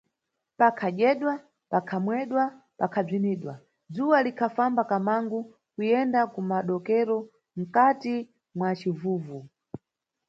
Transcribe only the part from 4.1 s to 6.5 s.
likhafamba kamangu, kuyenda ku